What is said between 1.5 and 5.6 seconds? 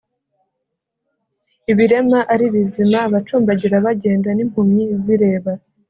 ibirema ari bizima, abacumbagira bagenda, n'impumyi zireba